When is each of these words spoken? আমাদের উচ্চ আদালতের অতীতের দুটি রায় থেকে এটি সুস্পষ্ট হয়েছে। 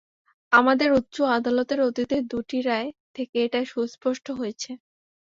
আমাদের 0.51 0.89
উচ্চ 0.93 1.15
আদালতের 1.37 1.79
অতীতের 1.81 2.23
দুটি 2.27 2.57
রায় 2.61 2.87
থেকে 3.15 3.35
এটি 3.45 3.61
সুস্পষ্ট 3.71 4.25
হয়েছে। 4.31 4.71